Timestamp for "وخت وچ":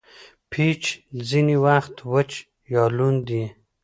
1.65-2.31